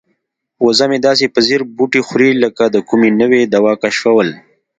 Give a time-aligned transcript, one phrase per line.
[0.65, 4.27] وزه مې داسې په ځیر بوټي خوري لکه د کومې نوې دوا کشفول.